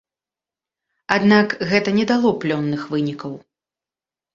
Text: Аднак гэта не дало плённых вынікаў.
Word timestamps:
Аднак 1.17 1.47
гэта 1.75 1.89
не 2.01 2.09
дало 2.15 2.29
плённых 2.43 2.81
вынікаў. 2.97 3.41